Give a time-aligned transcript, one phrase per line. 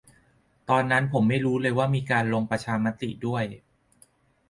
[0.69, 3.43] ตอนนั้นผมไม่รู้เลยว่ามีการลงประชามติด้วย